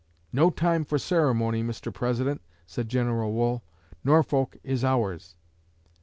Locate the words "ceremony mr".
0.97-1.93